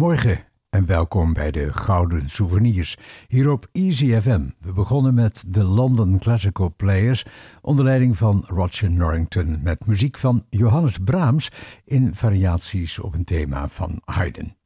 Goedemorgen 0.00 0.44
en 0.70 0.86
welkom 0.86 1.32
bij 1.32 1.50
de 1.50 1.72
Gouden 1.72 2.30
Souvenirs 2.30 2.96
hier 3.28 3.50
op 3.50 3.68
Easy 3.72 4.20
FM. 4.20 4.48
We 4.60 4.72
begonnen 4.72 5.14
met 5.14 5.44
de 5.48 5.64
London 5.64 6.18
Classical 6.18 6.74
Players 6.76 7.24
onder 7.60 7.84
leiding 7.84 8.16
van 8.16 8.44
Roger 8.46 8.90
Norrington 8.90 9.62
met 9.62 9.86
muziek 9.86 10.16
van 10.16 10.44
Johannes 10.50 10.98
Brahms 11.04 11.50
in 11.84 12.14
variaties 12.14 12.98
op 12.98 13.14
een 13.14 13.24
thema 13.24 13.68
van 13.68 14.00
Haydn. 14.04 14.56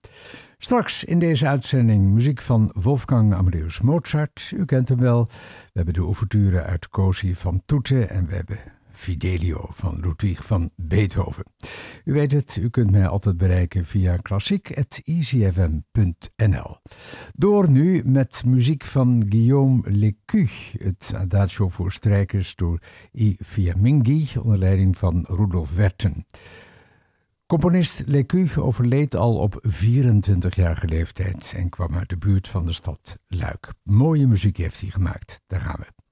Straks 0.58 1.04
in 1.04 1.18
deze 1.18 1.46
uitzending 1.46 2.12
muziek 2.12 2.42
van 2.42 2.70
Wolfgang 2.74 3.34
Amadeus 3.34 3.80
Mozart. 3.80 4.52
U 4.56 4.64
kent 4.64 4.88
hem 4.88 4.98
wel. 4.98 5.26
We 5.26 5.70
hebben 5.72 5.94
de 5.94 6.00
ouverture 6.00 6.62
uit 6.62 6.88
Cosi 6.88 7.34
van 7.34 7.62
Toete 7.66 8.06
en 8.06 8.26
we 8.26 8.34
hebben 8.34 8.58
Fidelio 9.04 9.66
van 9.70 10.00
Ludwig 10.00 10.44
van 10.44 10.70
Beethoven. 10.76 11.44
U 12.04 12.12
weet 12.12 12.32
het, 12.32 12.58
u 12.60 12.70
kunt 12.70 12.90
mij 12.90 13.06
altijd 13.06 13.36
bereiken 13.36 13.84
via 13.84 14.16
klassiek.easyfm.nl. 14.16 16.76
Door 17.32 17.70
nu 17.70 18.02
met 18.04 18.42
muziek 18.44 18.84
van 18.84 19.24
Guillaume 19.28 19.90
Lecu, 19.90 20.48
het 20.78 21.12
adagio 21.16 21.68
voor 21.68 21.92
strijkers 21.92 22.54
door 22.54 22.78
I. 23.14 23.36
Fiammingi 23.44 24.28
onder 24.42 24.58
leiding 24.58 24.96
van 24.96 25.24
Rudolf 25.28 25.74
Werten. 25.74 26.26
Componist 27.46 28.02
Lecu 28.06 28.48
overleed 28.56 29.16
al 29.16 29.36
op 29.36 29.62
24-jarige 29.68 30.86
leeftijd 30.86 31.52
en 31.56 31.68
kwam 31.68 31.94
uit 31.94 32.08
de 32.08 32.18
buurt 32.18 32.48
van 32.48 32.66
de 32.66 32.72
stad 32.72 33.18
Luik. 33.26 33.72
Mooie 33.82 34.26
muziek 34.26 34.56
heeft 34.56 34.80
hij 34.80 34.90
gemaakt, 34.90 35.40
daar 35.46 35.60
gaan 35.60 35.78
we. 35.78 36.03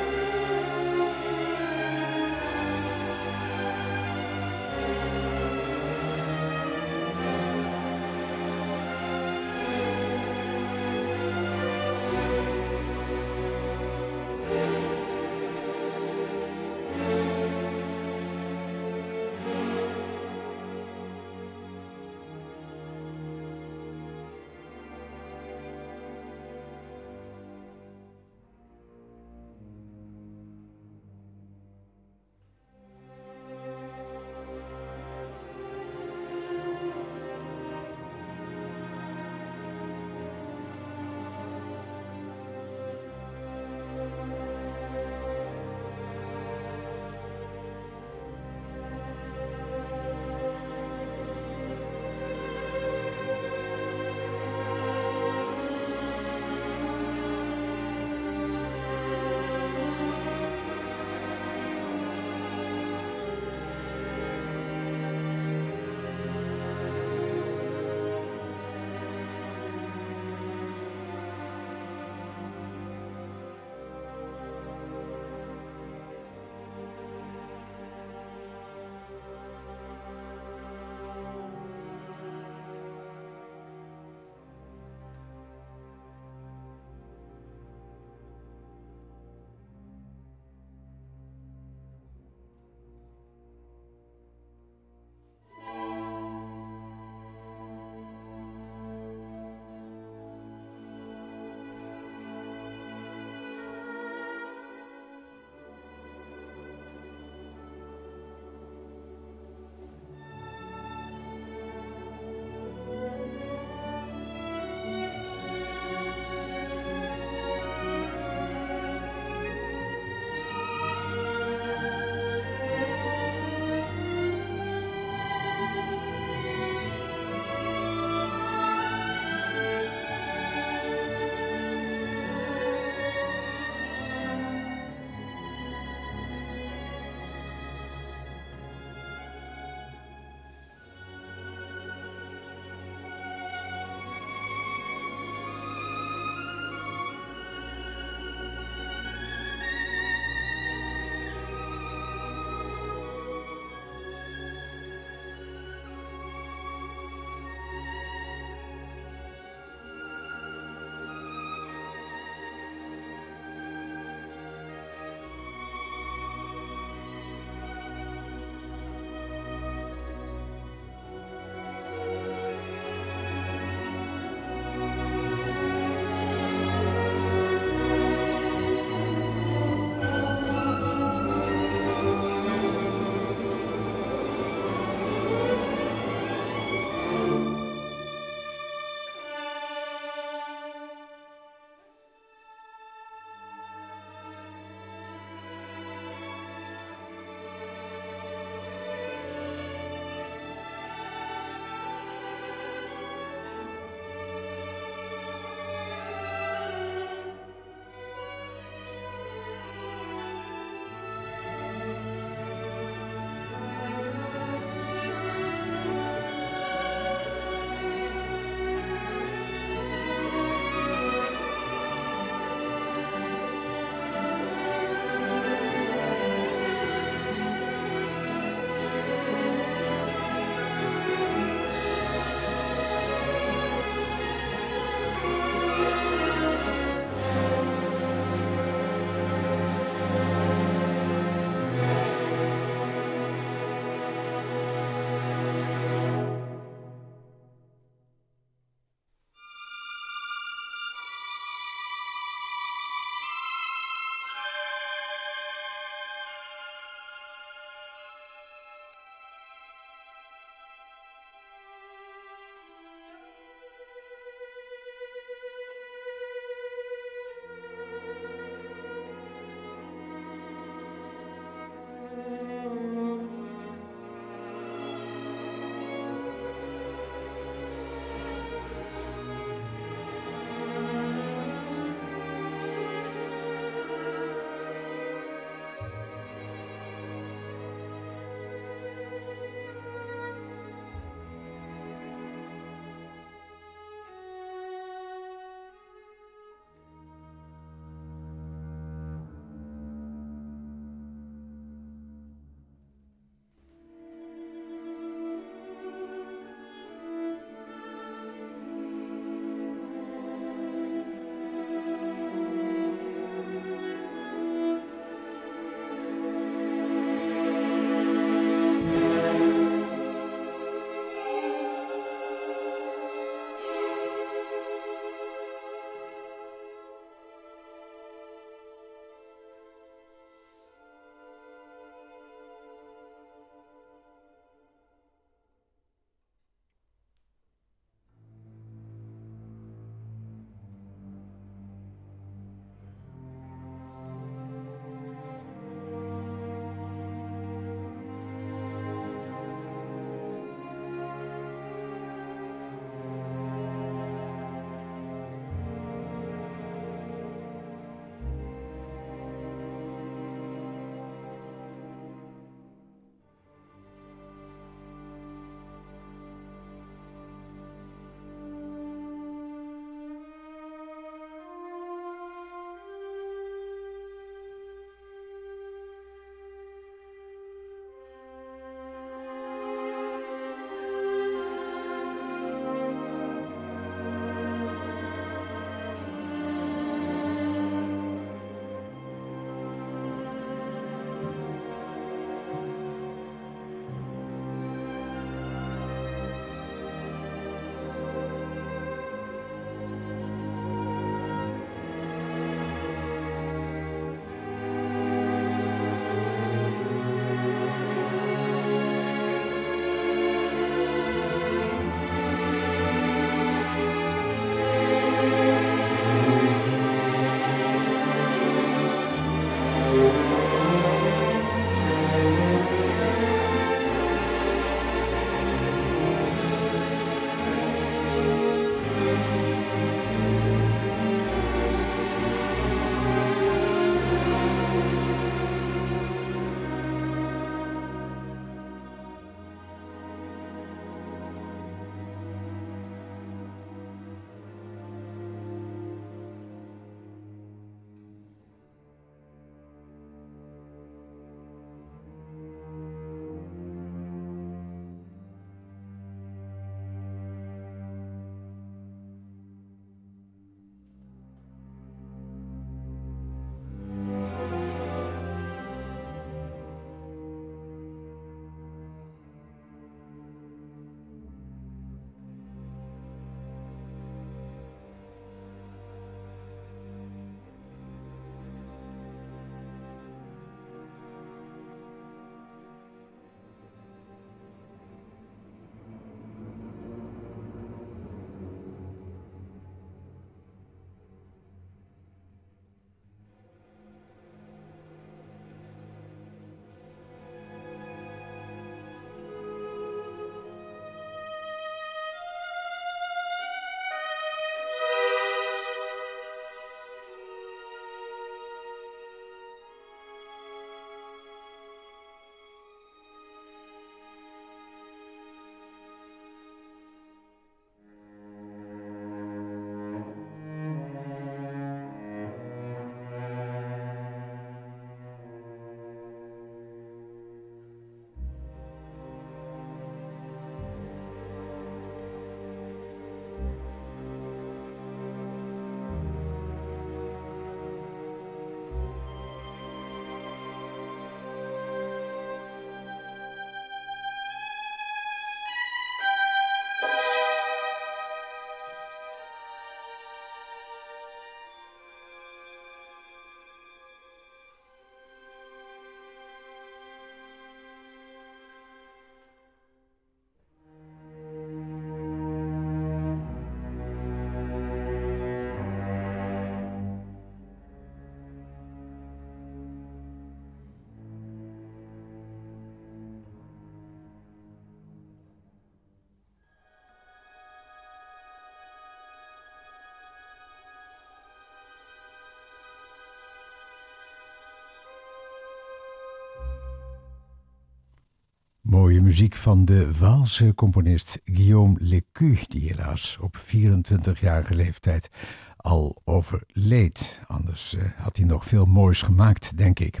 Mooie 588.68 589.00
muziek 589.00 589.34
van 589.34 589.64
de 589.64 589.98
Waalse 589.98 590.54
componist 590.54 591.20
Guillaume 591.24 591.76
Lecu, 591.80 592.38
die 592.48 592.68
helaas 592.68 593.18
op 593.20 593.36
24-jarige 593.36 594.54
leeftijd 594.54 595.10
al 595.56 596.00
overleed. 596.04 597.22
Anders 597.26 597.74
uh, 597.74 597.82
had 597.96 598.16
hij 598.16 598.26
nog 598.26 598.44
veel 598.44 598.66
moois 598.66 599.02
gemaakt, 599.02 599.56
denk 599.56 599.78
ik. 599.78 600.00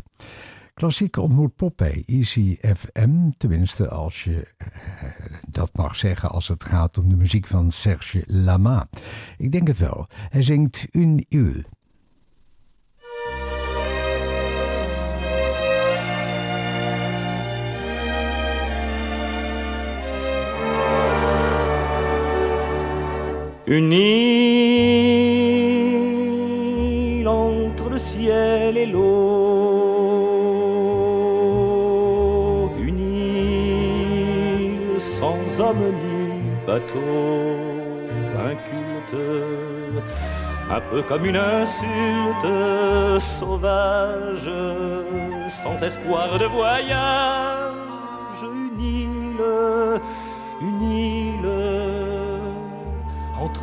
Klassiek 0.74 1.16
ontmoet 1.16 1.56
pop 1.56 1.76
bij 1.76 2.02
Easy 2.06 2.56
FM, 2.60 3.30
tenminste 3.36 3.88
als 3.88 4.24
je 4.24 4.48
uh, 4.58 4.68
dat 5.48 5.70
mag 5.72 5.96
zeggen 5.96 6.30
als 6.30 6.48
het 6.48 6.64
gaat 6.64 6.98
om 6.98 7.08
de 7.08 7.16
muziek 7.16 7.46
van 7.46 7.70
Serge 7.70 8.22
Lama. 8.26 8.88
Ik 9.36 9.52
denk 9.52 9.66
het 9.66 9.78
wel. 9.78 10.06
Hij 10.28 10.42
zingt 10.42 10.86
Une 10.90 11.24
Île. 11.28 11.64
Une 23.70 23.92
île 23.92 25.28
entre 27.28 27.90
le 27.90 27.98
ciel 27.98 28.78
et 28.78 28.86
l'eau, 28.86 29.02
une 32.78 34.98
sans 34.98 35.60
homme 35.60 35.92
ni 36.02 36.40
bateau, 36.66 36.96
inculte, 38.38 39.20
un 40.70 40.80
peu 40.90 41.02
comme 41.02 41.26
une 41.26 41.36
insulte 41.36 42.50
sauvage, 43.20 44.50
sans 45.46 45.82
espoir 45.82 46.38
de 46.38 46.46
voyage, 46.46 47.74
une 48.42 48.80
île, 48.80 49.44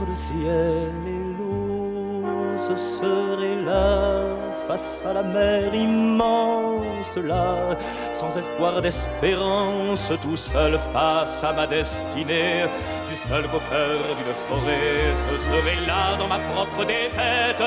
le 0.07 0.15
ciel 0.15 0.91
et 1.07 1.23
l'eau, 1.37 2.23
ce 2.57 2.75
serait 2.75 3.61
là, 3.63 4.21
face 4.67 5.03
à 5.05 5.13
la 5.13 5.23
mer 5.23 5.73
immense, 5.73 7.17
là, 7.23 7.77
sans 8.13 8.35
espoir 8.37 8.81
d'espérance, 8.81 10.11
tout 10.21 10.37
seul 10.37 10.79
face 10.93 11.43
à 11.43 11.53
ma 11.53 11.67
destinée, 11.67 12.65
du 13.09 13.15
seul 13.15 13.43
qu'au 13.43 13.61
cœur 13.69 13.99
d'une 14.17 14.35
forêt, 14.47 15.13
ce 15.25 15.37
serait 15.47 15.85
là 15.87 16.17
dans 16.17 16.27
ma 16.27 16.39
propre 16.53 16.85
défaite, 16.85 17.63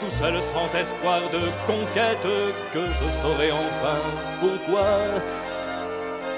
tout 0.00 0.10
seul 0.10 0.34
sans 0.42 0.68
espoir 0.78 1.20
de 1.32 1.42
conquête, 1.66 2.28
que 2.72 2.80
je 2.98 3.06
saurais 3.22 3.52
enfin 3.52 3.98
pourquoi 4.40 4.86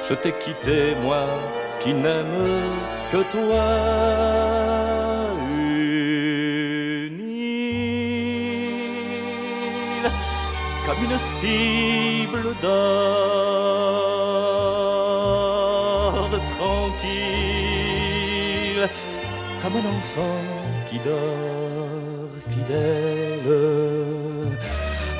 je 0.09 0.15
t'ai 0.15 0.33
quitté, 0.33 0.95
moi 1.03 1.25
qui 1.81 1.93
n'aime 1.93 2.47
que 3.13 3.19
toi. 3.33 4.58
Comme 10.87 11.05
une 11.05 11.19
cible 11.19 12.55
d'or 12.63 13.19
tranquille, 16.57 17.69
comme 19.63 19.77
un 19.77 19.87
enfant 19.97 20.41
qui 20.89 20.99
dort 20.99 22.35
fidèle. 22.51 23.53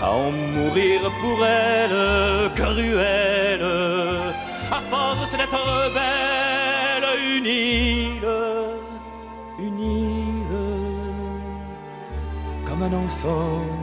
À 0.01 0.05
en 0.13 0.31
mourir 0.31 1.01
pour 1.21 1.39
elle, 1.45 2.53
cruelle, 2.55 3.69
à 4.71 4.81
force 4.91 5.33
d'être 5.33 5.93
belle, 5.93 7.09
une 7.37 7.47
île, 7.47 8.29
une 9.59 9.81
île, 9.81 10.59
comme 12.65 12.83
un 12.85 12.93
enfant 12.93 13.78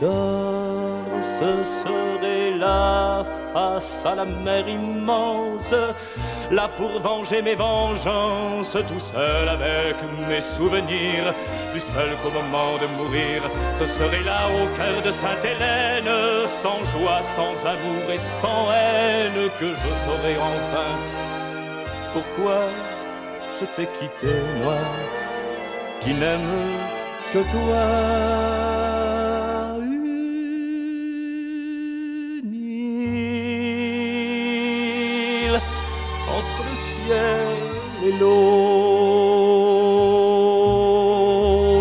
ce 0.00 1.64
serait 1.64 2.50
là 2.56 3.24
face 3.52 4.04
à 4.04 4.14
la 4.14 4.24
mer 4.24 4.68
immense, 4.68 5.74
là 6.50 6.68
pour 6.76 7.00
venger 7.00 7.42
mes 7.42 7.54
vengeances, 7.54 8.76
tout 8.88 9.00
seul 9.00 9.48
avec 9.48 9.96
mes 10.28 10.40
souvenirs, 10.40 11.32
plus 11.72 11.80
seul 11.80 12.10
qu'au 12.22 12.30
moment 12.30 12.74
de 12.82 12.86
mourir, 12.98 13.42
ce 13.74 13.86
serait 13.86 14.22
là 14.22 14.40
au 14.60 14.66
cœur 14.76 15.02
de 15.02 15.10
Sainte-Hélène, 15.10 16.12
sans 16.62 16.80
joie, 16.92 17.22
sans 17.34 17.66
amour 17.66 18.10
et 18.12 18.18
sans 18.18 18.70
haine, 18.72 19.50
que 19.58 19.66
je 19.66 19.92
saurais 20.04 20.36
enfin 20.36 20.90
pourquoi 22.12 22.60
je 23.60 23.66
t'ai 23.74 23.88
quitté, 23.98 24.34
moi, 24.62 24.74
qui 26.02 26.12
n'aime 26.14 26.40
que 27.32 27.38
toi. 27.38 28.85
Entre 36.28 36.62
le 36.68 36.74
ciel 36.74 37.56
et 38.04 38.12
l'eau, 38.18 38.34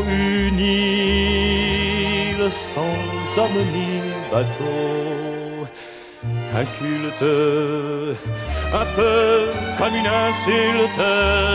une 0.08 0.60
île 0.60 1.96
sans 2.52 3.42
homme 3.42 3.62
ni 3.74 3.90
bateau, 4.32 5.68
inculte, 6.56 7.32
un 8.74 8.86
peu 8.96 9.26
comme 9.78 9.96
une 9.96 10.08
insulte 10.08 11.06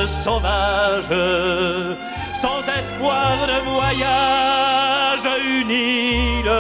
sauvage, 0.07 1.15
sans 2.35 2.61
espoir 2.79 3.47
de 3.47 3.59
voyage, 3.71 5.27
une 5.45 5.71
île, 5.71 6.53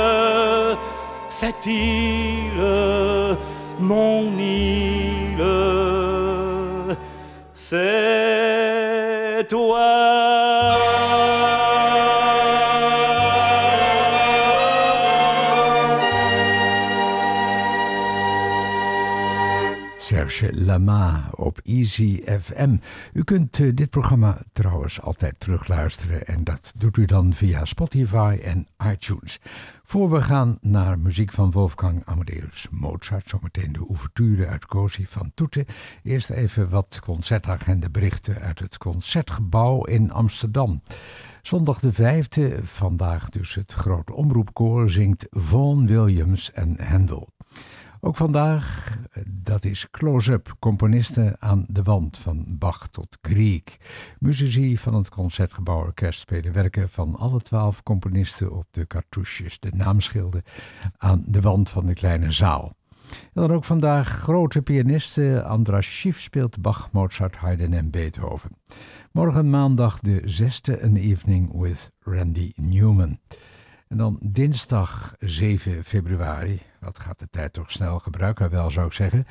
cette 1.28 1.66
île, 1.66 2.62
mon 3.78 4.38
île, 4.38 5.89
c'est 7.70 9.46
toi. 9.48 9.78
Serge 19.98 20.48
Lama 20.52 21.29
op 21.40 21.60
Easy 21.62 22.22
FM. 22.40 22.76
U 23.12 23.24
kunt 23.24 23.58
uh, 23.58 23.74
dit 23.74 23.90
programma 23.90 24.38
trouwens 24.52 25.00
altijd 25.00 25.40
terugluisteren 25.40 26.26
en 26.26 26.44
dat 26.44 26.72
doet 26.78 26.96
u 26.96 27.04
dan 27.04 27.34
via 27.34 27.64
Spotify 27.64 28.38
en 28.42 28.66
iTunes. 28.92 29.38
Voor 29.84 30.10
we 30.10 30.22
gaan 30.22 30.58
naar 30.60 30.98
muziek 30.98 31.30
van 31.32 31.50
Wolfgang 31.50 32.02
Amadeus 32.04 32.66
Mozart, 32.70 33.28
zometeen 33.28 33.72
de 33.72 33.86
ouverture 33.88 34.46
uit 34.46 34.66
Cosi 34.66 35.06
van 35.06 35.30
Toeten. 35.34 35.66
Eerst 36.02 36.30
even 36.30 36.68
wat 36.68 37.00
concertagendaberichten 37.04 38.40
uit 38.40 38.58
het 38.58 38.78
Concertgebouw 38.78 39.84
in 39.84 40.12
Amsterdam. 40.12 40.82
Zondag 41.42 41.80
de 41.80 41.92
vijfde, 41.92 42.60
vandaag 42.62 43.30
dus 43.30 43.54
het 43.54 43.72
grote 43.72 44.14
omroepkoor, 44.14 44.90
zingt 44.90 45.26
Vaughan 45.30 45.86
Williams 45.86 46.52
en 46.52 46.76
Handel. 46.84 47.28
Ook 48.02 48.16
vandaag, 48.16 48.98
dat 49.26 49.64
is 49.64 49.90
Close-Up, 49.90 50.56
componisten 50.58 51.36
aan 51.38 51.64
de 51.68 51.82
wand 51.82 52.18
van 52.18 52.44
Bach 52.48 52.88
tot 52.88 53.18
Griek. 53.22 53.76
Muzici 54.18 54.78
van 54.78 54.94
het 54.94 55.08
Concertgebouworkest 55.08 56.20
spelen 56.20 56.52
werken 56.52 56.88
van 56.88 57.16
alle 57.16 57.40
twaalf 57.40 57.82
componisten 57.82 58.52
op 58.52 58.66
de 58.70 58.86
cartouches, 58.86 59.60
de 59.60 59.70
naamschilden, 59.74 60.42
aan 60.96 61.24
de 61.26 61.40
wand 61.40 61.70
van 61.70 61.86
de 61.86 61.94
kleine 61.94 62.32
zaal. 62.32 62.76
En 63.10 63.42
dan 63.46 63.52
ook 63.52 63.64
vandaag 63.64 64.08
grote 64.08 64.62
pianisten. 64.62 65.44
Andras 65.44 65.86
Schiff 65.86 66.20
speelt 66.20 66.62
Bach, 66.62 66.92
Mozart, 66.92 67.36
Haydn 67.36 67.72
en 67.72 67.90
Beethoven. 67.90 68.50
Morgen 69.12 69.50
maandag 69.50 70.00
de 70.00 70.22
zesde 70.24 70.82
An 70.82 70.96
Evening 70.96 71.60
with 71.60 71.90
Randy 71.98 72.52
Newman. 72.56 73.18
En 73.90 73.96
dan 73.96 74.18
dinsdag 74.22 75.14
7 75.18 75.84
februari, 75.84 76.60
wat 76.80 76.98
gaat 76.98 77.18
de 77.18 77.28
tijd 77.30 77.52
toch 77.52 77.70
snel 77.70 77.98
gebruiken, 77.98 78.50
wel 78.50 78.70
zou 78.70 78.86
ik 78.86 78.92
zeggen. 78.92 79.26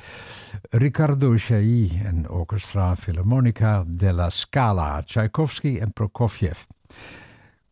Riccardo 0.70 1.34
Chailly 1.36 2.00
en 2.04 2.30
Orchestra 2.30 2.94
Philharmonica 2.94 3.84
della 3.86 4.30
Scala, 4.30 5.02
Tchaikovsky 5.02 5.78
en 5.78 5.92
Prokofjev. 5.92 6.62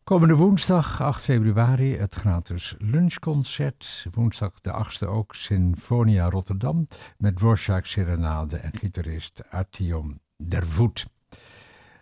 Komende 0.05 0.35
woensdag 0.35 1.01
8 1.03 1.23
februari 1.23 1.97
het 1.97 2.15
gratis 2.15 2.75
lunchconcert. 2.79 4.07
Woensdag 4.13 4.61
de 4.61 4.85
8e 4.85 5.09
ook 5.09 5.35
Sinfonia 5.35 6.29
Rotterdam 6.29 6.89
met 7.19 7.37
Dvorak 7.37 7.87
Serenade 7.87 8.57
en 8.57 8.73
gitarist 8.75 9.43
Artyom 9.51 10.21
Dervoet. 10.37 11.18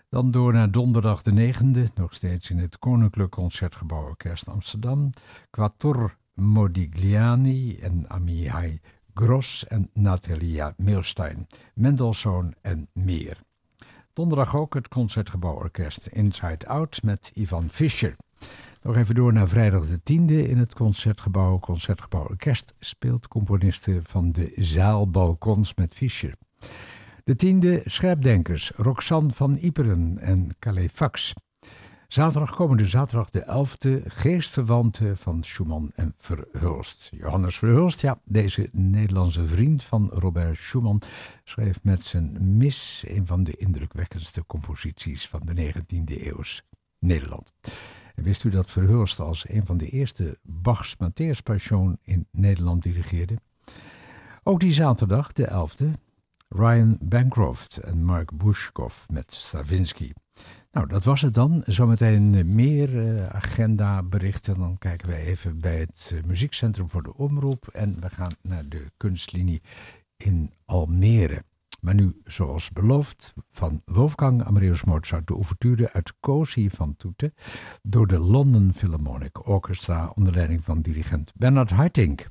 Dan 0.09 0.31
door 0.31 0.53
naar 0.53 0.71
donderdag 0.71 1.23
de 1.23 1.53
9e, 1.53 1.93
nog 1.95 2.15
steeds 2.15 2.51
in 2.51 2.59
het 2.59 2.79
Koninklijk 2.79 3.31
Concertgebouw 3.31 4.03
Orkest 4.03 4.49
Amsterdam. 4.49 5.11
Quattor 5.51 6.17
Modigliani 6.35 7.77
en 7.77 8.05
Amihai 8.09 8.81
Gross 9.15 9.67
en 9.67 9.91
Natalia 9.93 10.75
Milstein, 10.77 11.47
Mendelssohn 11.75 12.55
en 12.63 12.89
meer. 12.93 13.41
Donderdag 14.13 14.57
ook 14.57 14.75
het 14.75 14.89
Concertgebouworkest 14.89 16.07
Inside 16.07 16.67
Out 16.67 17.03
met 17.03 17.31
Ivan 17.35 17.71
Fischer. 17.71 18.17
Nog 18.83 18.97
even 18.97 19.15
door 19.15 19.33
naar 19.33 19.49
vrijdag 19.49 19.87
de 19.87 19.99
10e 19.99 20.49
in 20.49 20.59
het 20.59 20.75
Concertgebouw. 20.75 21.59
Concertgebouw 21.59 22.23
Orkest 22.23 22.75
speelt 22.79 23.29
componisten 23.29 24.05
van 24.05 24.33
de 24.33 24.53
zaalbalkons 24.57 25.75
met 25.75 25.95
Fischer. 25.95 26.35
De 27.27 27.37
tiende 27.37 27.83
Scherpdenkers, 27.85 28.71
Roxanne 28.71 29.33
van 29.33 29.57
Iperen 29.57 30.19
en 30.19 30.57
Calais 30.59 30.91
Fax. 30.93 31.33
Zaterdag 32.09 32.55
komende 32.55 32.87
zaterdag 32.87 33.31
de 33.31 33.43
11e 33.43 34.07
geestverwanten 34.07 35.17
van 35.17 35.43
Schumann 35.43 35.91
en 35.95 36.15
Verhulst. 36.19 37.11
Johannes 37.11 37.59
Verhulst, 37.59 38.01
ja, 38.01 38.21
deze 38.25 38.69
Nederlandse 38.73 39.47
vriend 39.47 39.83
van 39.83 40.11
Robert 40.13 40.57
Schumann, 40.57 41.03
schreef 41.45 41.79
met 41.83 42.03
zijn 42.03 42.57
Mis 42.57 43.05
een 43.09 43.27
van 43.27 43.45
de 43.45 43.57
indrukwekkendste 43.57 44.45
composities 44.47 45.29
van 45.29 45.41
de 45.45 45.73
19e 45.73 46.23
eeuws 46.23 46.63
Nederland. 46.99 47.53
Wist 48.15 48.45
u 48.45 48.51
dat 48.51 48.71
Verhulst 48.71 49.21
als 49.21 49.49
een 49.49 49.67
van 49.67 49.77
de 49.77 49.89
eerste 49.89 50.39
Bachs 50.43 50.97
Matthäus 50.97 51.39
in 52.03 52.27
Nederland 52.31 52.83
dirigeerde? 52.83 53.41
Ook 54.43 54.61
die 54.61 54.73
zaterdag, 54.73 55.33
de 55.33 55.49
11e, 55.49 56.06
Ryan 56.49 56.99
Bancroft 57.01 57.77
en 57.77 58.05
Mark 58.05 58.37
Bushkoff 58.37 59.09
met 59.09 59.35
Stravinsky. 59.35 60.13
Nou, 60.73 60.89
dat 60.89 61.05
was 61.05 61.21
het 61.21 61.35
dan. 61.35 61.63
Zometeen 61.67 62.55
meer 62.55 62.95
uh, 62.95 63.27
agenda 63.27 64.03
berichten. 64.03 64.55
Dan 64.55 64.79
kijken 64.79 65.09
we 65.09 65.17
even 65.17 65.61
bij 65.61 65.79
het 65.79 66.11
uh, 66.15 66.23
Muziekcentrum 66.23 66.89
voor 66.89 67.03
de 67.03 67.15
Omroep. 67.15 67.69
En 67.73 68.01
we 68.01 68.11
gaan 68.11 68.33
naar 68.43 68.69
de 68.69 68.85
kunstlinie 68.97 69.63
in 70.17 70.53
Almere. 70.65 71.45
Maar 71.81 71.95
nu, 71.95 72.21
zoals 72.25 72.71
beloofd, 72.71 73.35
van 73.51 73.83
Wolfgang 73.85 74.45
Amadeus 74.45 74.85
Mozart 74.85 75.27
de 75.27 75.35
ouverture 75.35 75.93
uit 75.93 76.13
Cosi 76.21 76.71
van 76.71 76.97
Toeten 76.97 77.35
door 77.83 78.07
de 78.07 78.19
London 78.19 78.73
Philharmonic 78.75 79.49
Orchestra 79.49 80.13
onder 80.15 80.35
leiding 80.35 80.65
van 80.65 80.81
dirigent 80.81 81.33
Bernard 81.35 81.71
Haitink. 81.71 82.29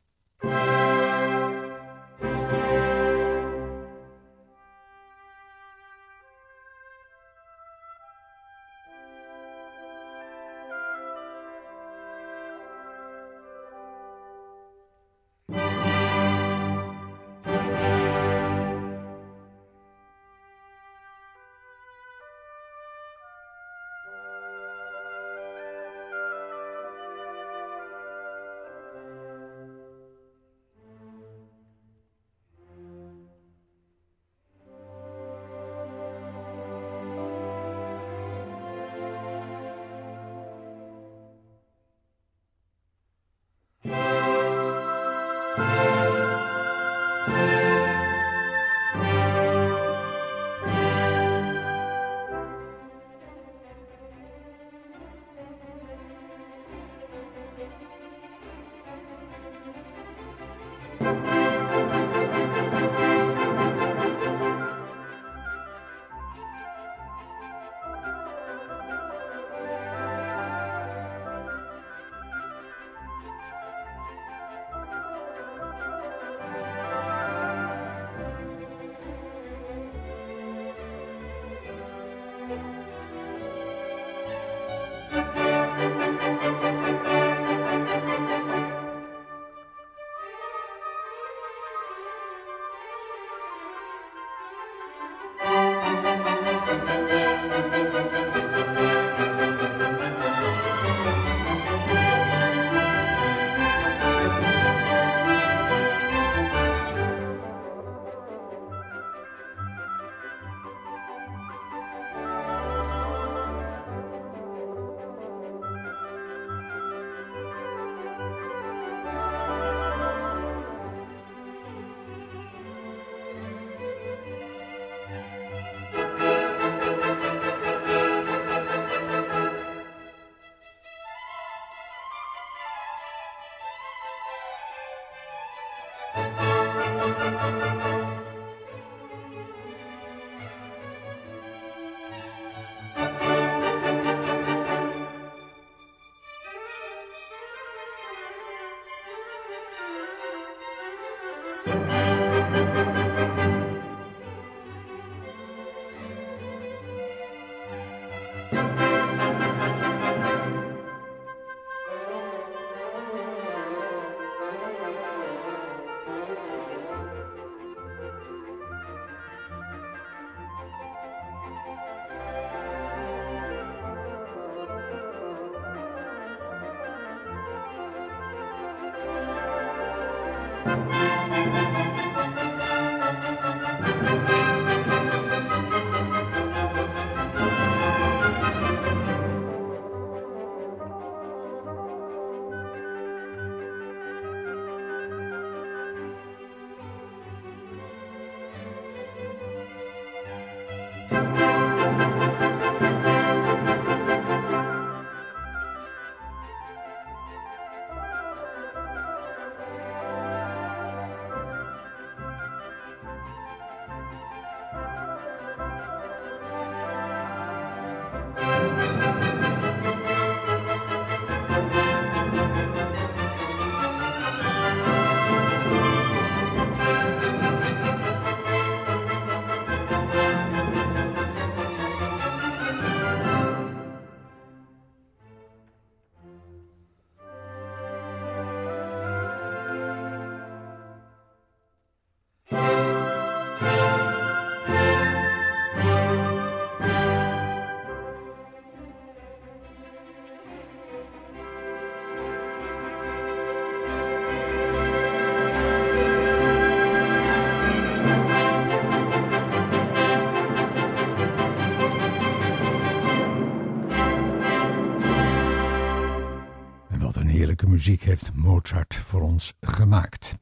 Muziek 267.85 268.03
heeft 268.03 268.33
Mozart 268.33 268.95
voor 268.95 269.21
ons 269.21 269.53
gemaakt. 269.61 270.37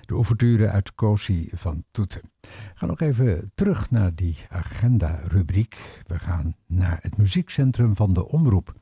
De 0.00 0.14
ouverture 0.14 0.68
uit 0.68 0.94
Cosi 0.94 1.50
van 1.52 1.84
Toeten. 1.90 2.20
We 2.40 2.48
gaan 2.74 2.88
nog 2.88 3.00
even 3.00 3.50
terug 3.54 3.90
naar 3.90 4.14
die 4.14 4.36
agenda-rubriek. 4.48 6.02
We 6.06 6.18
gaan 6.18 6.56
naar 6.66 6.98
het 7.02 7.16
muziekcentrum 7.16 7.96
van 7.96 8.12
de 8.12 8.28
Omroep. 8.28 8.74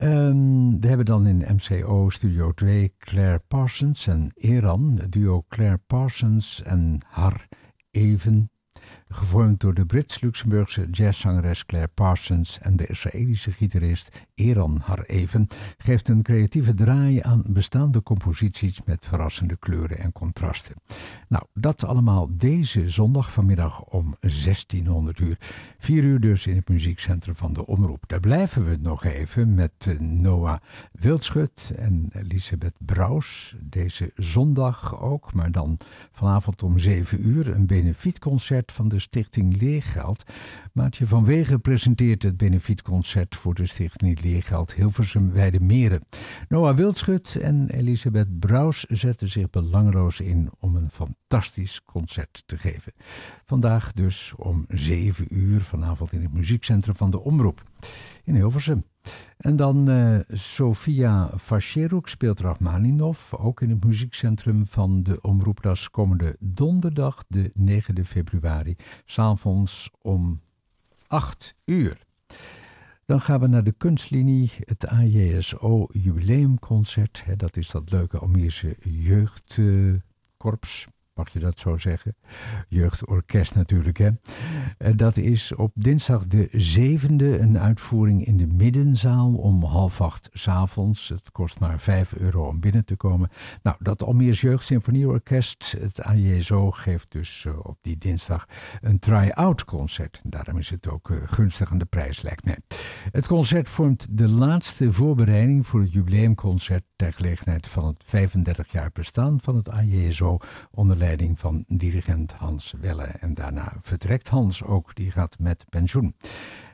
Um, 0.00 0.80
we 0.80 0.86
hebben 0.86 1.06
dan 1.06 1.26
in 1.26 1.54
MCO 1.54 2.10
Studio 2.10 2.52
2 2.52 2.94
Claire 2.98 3.42
Parsons 3.48 4.06
en 4.06 4.32
Eran, 4.34 5.00
duo 5.08 5.44
Claire 5.48 5.80
Parsons 5.86 6.62
en 6.62 6.98
Har 7.06 7.46
Even 7.90 8.50
Gevormd 9.08 9.60
door 9.60 9.74
de 9.74 9.86
Brits-Luxemburgse 9.86 10.88
jazzzangeres 10.90 11.66
Claire 11.66 11.90
Parsons 11.94 12.58
en 12.58 12.76
de 12.76 12.86
Israëlische 12.86 13.52
gitarist 13.52 14.26
Eran 14.34 14.80
Hareven, 14.84 15.48
geeft 15.78 16.08
een 16.08 16.22
creatieve 16.22 16.74
draai 16.74 17.20
aan 17.22 17.42
bestaande 17.46 18.02
composities 18.02 18.82
met 18.84 19.06
verrassende 19.06 19.56
kleuren 19.56 19.98
en 19.98 20.12
contrasten. 20.12 20.74
Nou, 21.28 21.44
dat 21.54 21.84
allemaal 21.84 22.28
deze 22.30 22.90
zondag 22.90 23.32
vanmiddag 23.32 23.84
om 23.84 24.14
1600 24.20 25.18
uur. 25.18 25.38
Vier 25.78 26.02
uur 26.02 26.20
dus 26.20 26.46
in 26.46 26.56
het 26.56 26.68
muziekcentrum 26.68 27.34
van 27.34 27.52
de 27.52 27.66
Omroep. 27.66 28.04
Daar 28.06 28.20
blijven 28.20 28.68
we 28.68 28.76
nog 28.80 29.04
even 29.04 29.54
met 29.54 29.72
eh, 29.78 29.98
Noah 29.98 30.58
Wildschut 30.92 31.72
en 31.76 32.08
Elisabeth 32.12 32.74
Braus. 32.78 33.56
Deze 33.60 34.10
zondag 34.14 35.00
ook, 35.00 35.32
maar 35.32 35.52
dan 35.52 35.78
vanavond 36.12 36.62
om 36.62 36.78
7 36.78 37.28
uur 37.28 37.48
een 37.48 37.66
benefietconcert 37.66 38.72
van 38.72 38.88
de 38.88 39.00
Stichting 39.06 39.60
Leergeld. 39.60 40.22
Maatje 40.72 41.06
van 41.06 41.24
Wegen 41.24 41.60
presenteert 41.60 42.22
het 42.22 42.36
benefietconcert 42.36 43.36
voor 43.36 43.54
de 43.54 43.66
Stichting 43.66 44.20
Leergeld 44.20 44.72
Hilversum 44.72 45.32
Weide 45.32 45.60
Meren. 45.60 46.04
Noah 46.48 46.76
Wildschut 46.76 47.36
en 47.36 47.70
Elisabeth 47.70 48.38
Braus 48.38 48.84
zetten 48.88 49.28
zich 49.28 49.50
belangloos 49.50 50.20
in 50.20 50.50
om 50.58 50.76
een 50.76 50.90
fantastisch 50.90 51.82
concert 51.84 52.42
te 52.46 52.58
geven. 52.58 52.92
Vandaag 53.44 53.92
dus 53.92 54.34
om 54.36 54.64
7 54.68 55.26
uur 55.34 55.60
vanavond 55.60 56.12
in 56.12 56.22
het 56.22 56.32
muziekcentrum 56.32 56.96
van 56.96 57.10
de 57.10 57.20
Omroep 57.20 57.62
in 58.24 58.34
Hilversum. 58.34 58.84
En 59.36 59.56
dan 59.56 59.90
uh, 59.90 60.18
Sofia 60.28 61.30
Vacheruk 61.34 62.06
speelt 62.06 62.40
Rachmaninov, 62.40 63.32
ook 63.32 63.60
in 63.60 63.70
het 63.70 63.84
muziekcentrum 63.84 64.66
van 64.66 65.02
de 65.02 65.20
Omroeplas 65.20 65.90
komende 65.90 66.36
donderdag, 66.40 67.24
de 67.28 67.50
9 67.54 68.04
februari, 68.04 68.76
s'avonds 69.04 69.90
om 70.02 70.40
8 71.06 71.54
uur. 71.64 72.04
Dan 73.04 73.20
gaan 73.20 73.40
we 73.40 73.46
naar 73.46 73.64
de 73.64 73.74
kunstlinie, 73.76 74.50
het 74.58 74.86
AJSO 74.86 75.86
Jubileumconcert. 75.92 77.24
dat 77.36 77.56
is 77.56 77.70
dat 77.70 77.90
leuke 77.90 78.18
Almeerse 78.18 78.76
jeugdkorps 78.80 80.86
mag 81.16 81.32
je 81.32 81.38
dat 81.38 81.58
zo 81.58 81.76
zeggen? 81.76 82.16
Jeugdorkest 82.68 83.54
natuurlijk, 83.54 83.98
hè? 83.98 84.10
Eh, 84.78 84.92
dat 84.96 85.16
is 85.16 85.54
op 85.54 85.72
dinsdag 85.74 86.26
de 86.26 86.48
zevende 86.52 87.38
een 87.38 87.58
uitvoering 87.58 88.26
in 88.26 88.36
de 88.36 88.46
middenzaal 88.46 89.34
om 89.34 89.64
half 89.64 90.00
acht 90.00 90.28
s'avonds. 90.32 91.08
Het 91.08 91.32
kost 91.32 91.60
maar 91.60 91.80
vijf 91.80 92.14
euro 92.14 92.46
om 92.46 92.60
binnen 92.60 92.84
te 92.84 92.96
komen. 92.96 93.30
Nou, 93.62 93.76
dat 93.80 94.02
Almeers 94.02 94.40
Jeugdsymfonieorkest, 94.40 95.76
het 95.78 96.02
AJSO, 96.02 96.70
geeft 96.70 97.12
dus 97.12 97.44
eh, 97.44 97.52
op 97.62 97.78
die 97.80 97.98
dinsdag 97.98 98.46
een 98.80 98.98
try-out 98.98 99.64
concert. 99.64 100.20
Daarom 100.24 100.58
is 100.58 100.70
het 100.70 100.88
ook 100.88 101.08
uh, 101.08 101.18
gunstig 101.24 101.70
aan 101.70 101.78
de 101.78 101.84
prijs, 101.84 102.22
lijkt 102.22 102.44
mij. 102.44 102.58
Het 103.10 103.26
concert 103.26 103.68
vormt 103.68 104.06
de 104.10 104.28
laatste 104.28 104.92
voorbereiding 104.92 105.66
voor 105.66 105.80
het 105.80 105.92
jubileumconcert 105.92 106.84
ter 106.96 107.12
gelegenheid 107.12 107.68
van 107.68 107.86
het 107.86 108.02
35 108.04 108.72
jaar 108.72 108.90
bestaan 108.92 109.40
van 109.40 109.56
het 109.56 109.70
AJSO 109.70 110.38
onder 110.70 110.96
leiding 111.06 111.38
van 111.38 111.64
dirigent 111.68 112.32
Hans 112.32 112.74
Welle. 112.80 113.02
En 113.02 113.34
daarna 113.34 113.76
vertrekt 113.80 114.28
Hans 114.28 114.62
ook, 114.62 114.94
die 114.94 115.10
gaat 115.10 115.38
met 115.38 115.64
pensioen. 115.68 116.14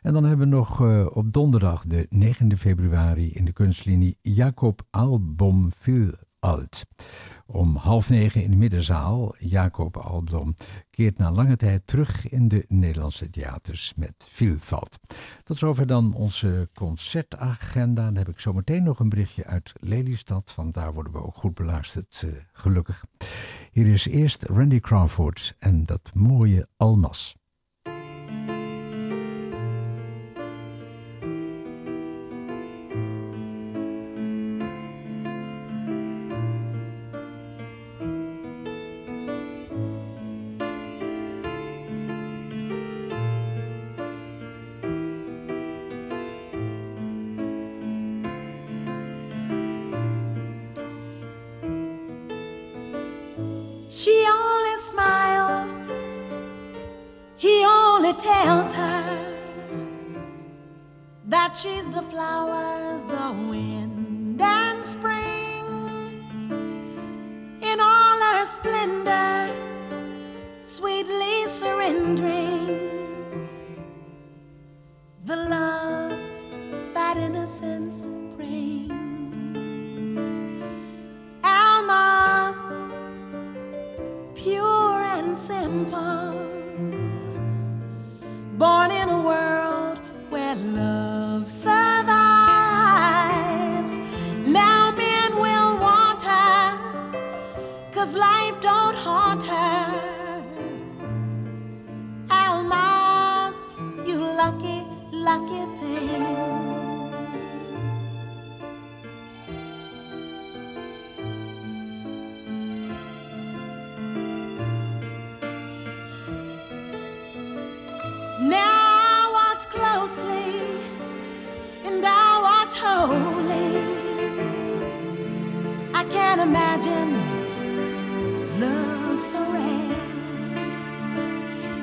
En 0.03 0.13
dan 0.13 0.25
hebben 0.25 0.49
we 0.49 0.55
nog 0.55 0.81
uh, 0.81 1.07
op 1.11 1.33
donderdag 1.33 1.87
de 1.87 2.07
9 2.11 2.59
februari 2.59 3.33
in 3.33 3.45
de 3.45 3.53
kunstlinie 3.53 4.19
Jacob 4.21 4.83
Albom 4.91 5.71
Alt. 6.39 6.85
Om 7.47 7.77
half 7.77 8.09
negen 8.09 8.43
in 8.43 8.51
de 8.51 8.57
middenzaal, 8.57 9.35
Jacob 9.39 9.97
Alblom 9.97 10.55
keert 10.91 11.19
na 11.19 11.31
lange 11.31 11.57
tijd 11.57 11.87
terug 11.87 12.29
in 12.29 12.49
de 12.49 12.65
Nederlandse 12.69 13.31
theaters 13.31 13.93
met 13.97 14.27
Vielvalt. 14.31 14.99
Tot 15.45 15.59
zover 15.59 15.87
dan 15.87 16.15
onze 16.15 16.69
concertagenda. 16.75 18.05
Dan 18.05 18.17
heb 18.17 18.29
ik 18.29 18.41
zometeen 18.41 18.83
nog 18.83 18.99
een 18.99 19.09
berichtje 19.09 19.47
uit 19.47 19.73
Lelystad, 19.81 20.51
van 20.55 20.71
daar 20.71 20.95
worden 20.95 21.13
we 21.13 21.23
ook 21.23 21.37
goed 21.37 21.55
beluisterd, 21.55 22.23
uh, 22.25 22.33
gelukkig. 22.53 23.05
Hier 23.75 23.87
is 23.87 24.07
eerst 24.07 24.43
Randy 24.51 24.81
Crawford 24.81 25.55
en 25.59 25.85
dat 25.85 26.11
mooie 26.15 26.69
Almas. 26.77 27.42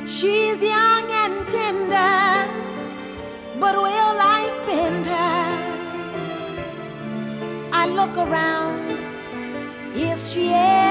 She's 0.10 0.60
young 0.60 1.12
and 1.12 1.48
tender, 1.48 2.50
but 3.60 3.76
will 3.76 4.16
life 4.18 4.58
bend 4.66 5.06
her? 5.06 5.46
I 7.72 7.86
look 7.86 8.18
around, 8.18 8.90
is 9.96 10.34
she 10.34 10.50
everywhere? 10.52 10.89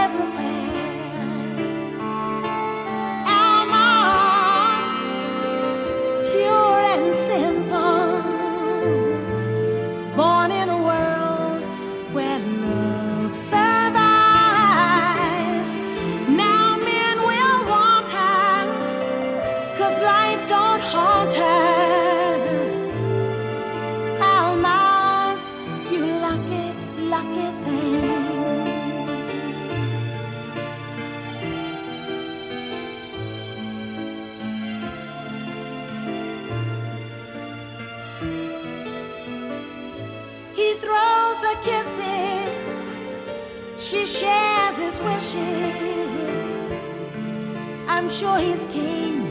I'm 48.09 48.15
sure 48.15 48.39
he's 48.39 48.67
king, 48.69 49.23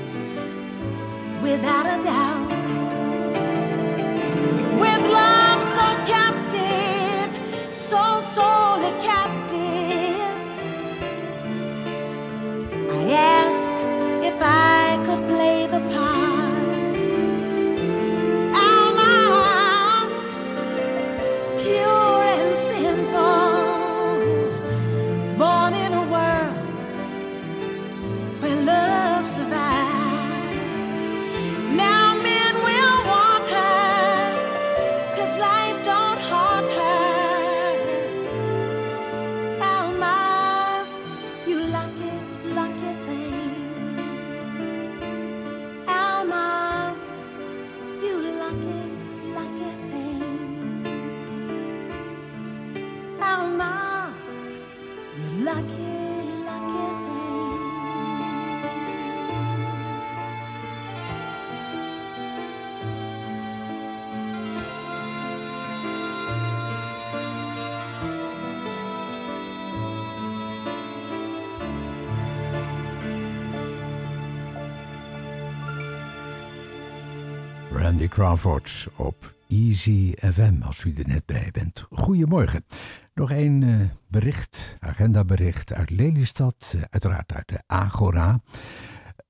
without 1.41 1.87
a 1.87 1.99
doubt. 2.03 2.47
With 4.79 5.01
love 5.11 5.63
so 5.77 5.87
captive, 6.05 7.73
so 7.73 8.21
sorely 8.21 8.91
captive, 9.01 10.21
I 12.91 13.13
ask 13.13 13.67
if 14.23 14.35
I 14.39 15.03
could 15.07 15.25
play 15.25 15.65
the 15.65 15.79
part. 15.95 16.26
Randy 77.97 78.13
Crawford 78.13 78.87
op 78.95 79.35
Easy 79.47 80.13
FM, 80.15 80.61
als 80.61 80.83
u 80.83 80.93
er 80.97 81.07
net 81.07 81.25
bij 81.25 81.49
bent. 81.51 81.85
Goedemorgen. 81.89 82.65
Nog 83.13 83.31
een 83.31 83.63
eh, 83.63 83.75
bericht, 84.07 84.77
agendabericht 84.79 85.73
uit 85.73 85.89
Lelystad, 85.89 86.73
eh, 86.75 86.81
uiteraard 86.89 87.33
uit 87.33 87.47
de 87.47 87.59
Agora. 87.67 88.39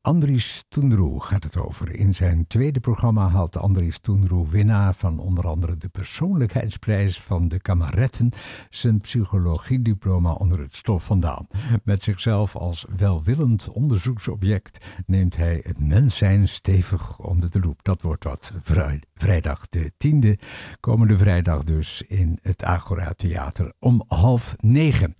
Andries 0.07 0.65
Toenroe 0.67 1.23
gaat 1.23 1.43
het 1.43 1.57
over. 1.57 1.95
In 1.95 2.15
zijn 2.15 2.47
tweede 2.47 2.79
programma 2.79 3.29
haalt 3.29 3.57
Andries 3.57 3.99
Toenroe, 3.99 4.49
winnaar 4.49 4.93
van 4.93 5.19
onder 5.19 5.47
andere 5.47 5.77
de 5.77 5.87
persoonlijkheidsprijs 5.87 7.21
van 7.21 7.47
de 7.47 7.59
Kameretten, 7.59 8.31
zijn 8.69 8.99
psychologiediploma 8.99 10.31
onder 10.31 10.59
het 10.59 10.75
stof 10.75 11.03
vandaan. 11.03 11.47
Met 11.83 12.03
zichzelf 12.03 12.55
als 12.55 12.85
welwillend 12.97 13.69
onderzoeksobject 13.69 14.85
neemt 15.05 15.35
hij 15.35 15.61
het 15.63 15.79
mens 15.79 16.17
zijn 16.17 16.47
stevig 16.47 17.19
onder 17.19 17.51
de 17.51 17.59
loep. 17.59 17.83
Dat 17.83 18.01
wordt 18.01 18.23
wat 18.23 18.51
vrij- 18.61 19.03
vrijdag 19.15 19.69
de 19.69 19.91
tiende, 19.97 20.37
komende 20.79 21.17
vrijdag 21.17 21.63
dus 21.63 22.01
in 22.01 22.39
het 22.41 22.63
Agora 22.63 23.13
Theater 23.15 23.73
om 23.79 24.03
half 24.07 24.55
negen. 24.57 25.15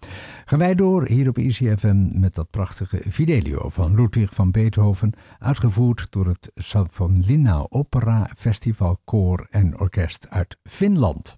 Gaan 0.50 0.60
wij 0.60 0.76
door 0.76 1.08
hier 1.08 1.28
op 1.28 1.38
ICFM 1.38 2.20
met 2.20 2.36
dat 2.36 2.50
prachtige 2.50 3.12
Fidelio 3.12 3.70
van 3.70 3.95
Ludwig 3.95 4.34
van 4.34 4.52
Beethoven, 4.52 5.14
uitgevoerd 5.39 6.12
door 6.12 6.26
het 6.28 6.52
Savonlinna 6.56 7.66
Opera 7.70 8.30
Festival 8.36 8.98
Koor 9.06 9.48
en 9.50 9.80
Orkest 9.80 10.30
uit 10.30 10.58
Finland. 10.64 11.38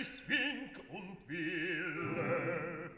Liebes 0.00 0.22
Wink 0.28 0.80
und 0.94 1.18
Wille 1.28 2.90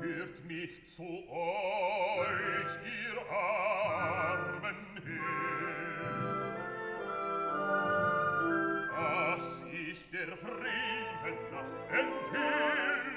führt 0.00 0.44
mich 0.44 0.84
zu 0.86 1.04
euch, 1.30 2.72
ihr 2.84 3.30
armen 3.30 4.76
Hör. 5.04 5.62
Dass 9.36 9.64
ich 9.70 10.10
der 10.10 10.36
Freven 10.36 11.38
Nacht 11.52 11.90
enthält, 11.90 13.11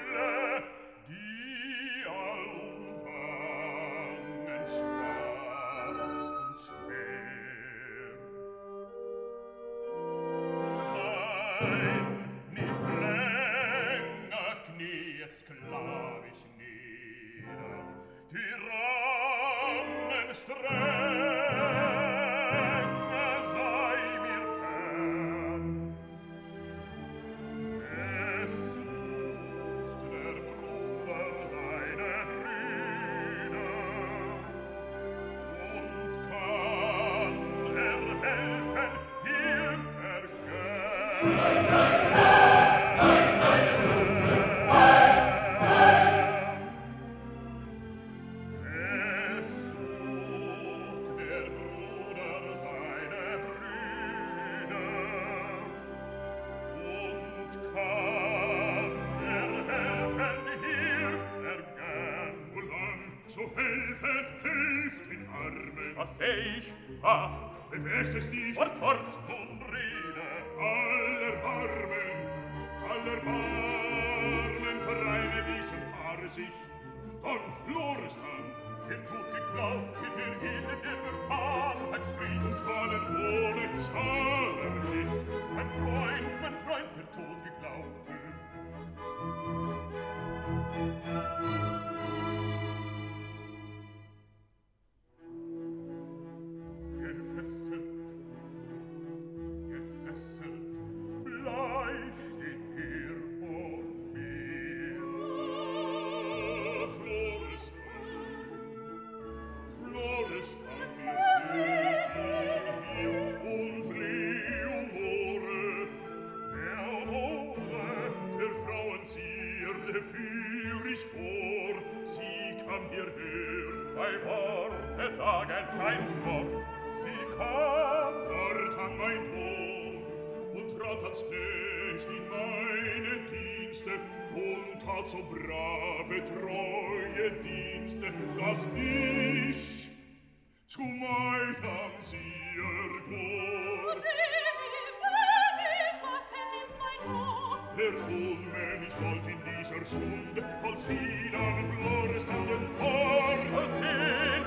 solcher 149.76 149.84
Stund 149.84 150.44
voll 150.62 150.78
Zinan 150.78 151.64
Flores 151.72 152.26
an 152.28 152.46
den 152.46 152.64
Ort 152.80 153.46
erzählt, 153.52 154.46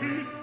entgegen. 0.00 0.33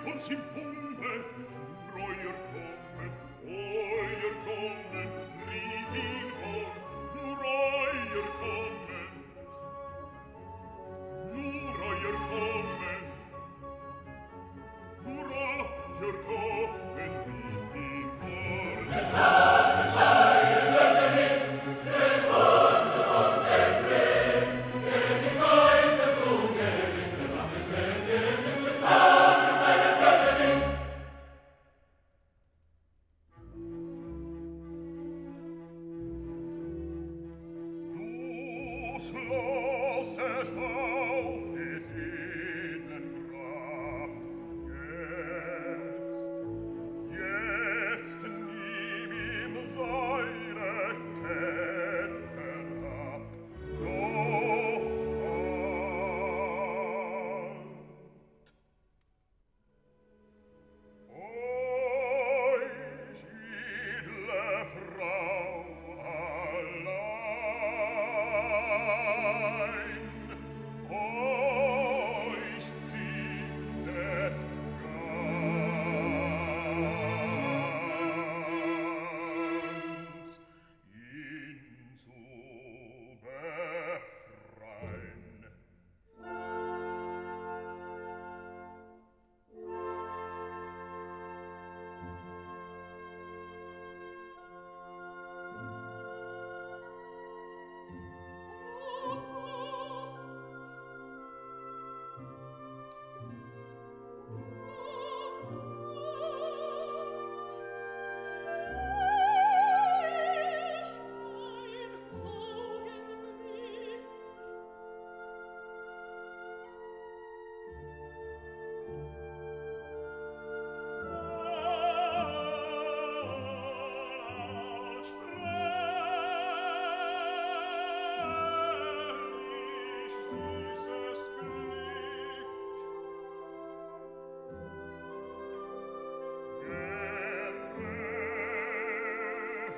schloss 39.09 40.17
es 40.41 40.55
war. 40.55 41.10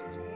Christ. 0.03 0.32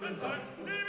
Göttin, 0.00 0.20
Göttin, 0.20 0.79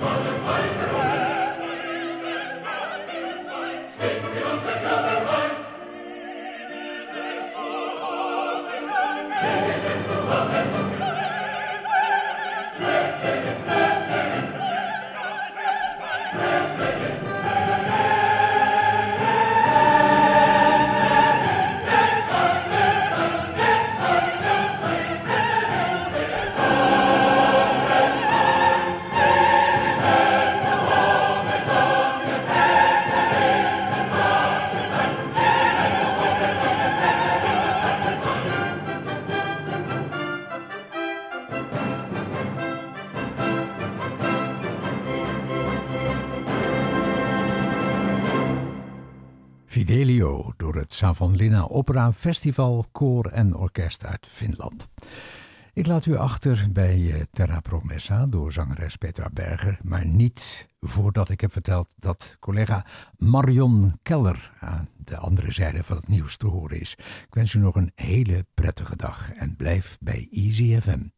Fidelio 0.00 0.93
het 51.14 51.22
Savonlinna 51.22 51.66
Opera 51.68 52.12
Festival, 52.12 52.84
koor 52.92 53.26
en 53.26 53.56
orkest 53.56 54.04
uit 54.04 54.26
Finland. 54.30 54.88
Ik 55.72 55.86
laat 55.86 56.06
u 56.06 56.16
achter 56.16 56.66
bij 56.72 57.12
eh, 57.12 57.20
Terra 57.30 57.60
Promessa 57.60 58.26
door 58.26 58.52
zangeres 58.52 58.96
Petra 58.96 59.30
Berger, 59.32 59.78
maar 59.82 60.06
niet 60.06 60.68
voordat 60.80 61.28
ik 61.28 61.40
heb 61.40 61.52
verteld 61.52 61.94
dat 61.98 62.36
collega 62.40 62.86
Marion 63.16 63.98
Keller 64.02 64.52
aan 64.60 64.88
de 64.96 65.16
andere 65.16 65.52
zijde 65.52 65.82
van 65.82 65.96
het 65.96 66.08
nieuws 66.08 66.36
te 66.36 66.46
horen 66.46 66.80
is. 66.80 66.94
Ik 67.26 67.34
wens 67.34 67.54
u 67.54 67.58
nog 67.58 67.74
een 67.74 67.92
hele 67.94 68.46
prettige 68.54 68.96
dag 68.96 69.32
en 69.32 69.56
blijf 69.56 69.96
bij 70.00 70.28
Easy 70.30 70.80
FM. 70.80 71.13